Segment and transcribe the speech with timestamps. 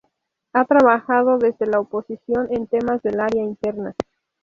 [0.53, 3.93] Ha trabajado desde la oposición en temas del Área Interna.